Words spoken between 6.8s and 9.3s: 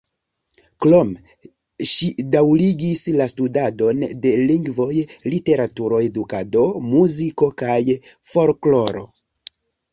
muziko kaj folkloro.